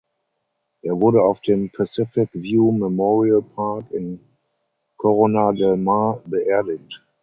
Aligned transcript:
Er 0.81 0.99
wurde 0.99 1.21
auf 1.21 1.41
dem 1.41 1.69
"Pacific 1.69 2.29
View 2.33 2.71
Memorial 2.71 3.43
Park" 3.43 3.91
in 3.91 4.19
Corona 4.97 5.51
del 5.51 5.77
Mar 5.77 6.19
beerdigt. 6.25 7.03